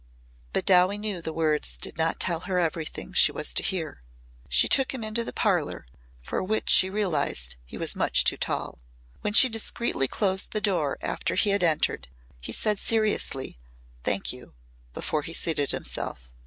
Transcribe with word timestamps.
But 0.51 0.65
Dowie 0.65 0.97
knew 0.97 1.21
the 1.21 1.31
words 1.31 1.77
did 1.77 1.95
not 1.95 2.19
tell 2.19 2.39
her 2.49 2.57
everything 2.57 3.13
she 3.13 3.31
was 3.31 3.53
to 3.53 3.61
hear. 3.61 4.01
She 4.49 4.67
took 4.67 4.95
him 4.95 5.03
into 5.03 5.23
the 5.23 5.31
parlour 5.31 5.85
for 6.23 6.41
which 6.41 6.71
she 6.71 6.89
realised 6.89 7.55
he 7.67 7.77
was 7.77 7.95
much 7.95 8.23
too 8.23 8.35
tall. 8.37 8.79
When 9.21 9.33
she 9.33 9.47
discreetly 9.47 10.07
closed 10.07 10.53
the 10.53 10.59
door 10.59 10.97
after 11.01 11.35
he 11.35 11.51
had 11.51 11.61
entered, 11.63 12.07
he 12.39 12.51
said 12.51 12.79
seriously, 12.79 13.59
"Thank 14.03 14.33
you," 14.33 14.55
before 14.95 15.21
he 15.21 15.33
seated 15.33 15.69
himself. 15.69 16.31